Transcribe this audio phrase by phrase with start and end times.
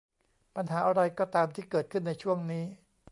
[0.55, 2.63] ปัญหาอะไรก็ตามที่เกิดขึ้นในช่วงนี้